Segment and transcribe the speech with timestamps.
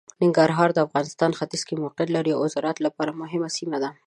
[0.21, 3.89] ننګرهار د افغانستان ختیځ کې موقعیت لري او د زراعت لپاره مهمه سیمه ده.